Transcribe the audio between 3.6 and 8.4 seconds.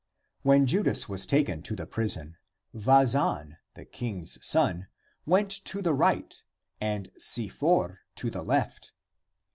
the King's son, went to the right and Si for to